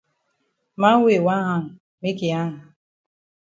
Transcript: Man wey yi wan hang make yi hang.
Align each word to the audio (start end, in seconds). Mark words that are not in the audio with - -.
Man 0.81 0.97
wey 1.03 1.11
yi 1.17 1.25
wan 1.27 1.41
hang 1.47 1.65
make 2.01 2.21
yi 2.27 2.35
hang. 2.37 2.53